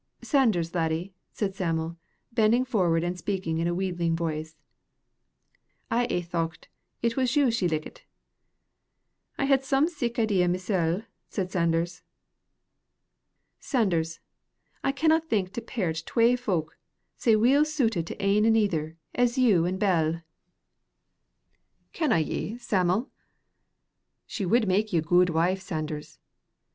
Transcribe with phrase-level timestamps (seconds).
[0.23, 1.95] "Sanders, laddie," said Sam'l,
[2.31, 4.55] bending forward and speaking in a wheedling voice,
[5.91, 6.69] "I aye thocht
[7.03, 8.01] it was you she likit."
[9.37, 12.01] "I had some sic idea mysel," said Sanders.
[13.59, 14.19] "Sanders,
[14.83, 16.75] I canna think to pairt twa fowk
[17.15, 20.23] sae weel suited to ane anither as you an' Bell."
[21.93, 23.11] "Canna ye, Sam'l?"
[24.25, 26.17] "She wid make ye a guid wife, Sanders.